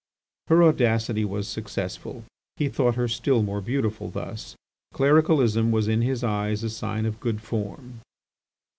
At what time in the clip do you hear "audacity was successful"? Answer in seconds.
0.63-2.23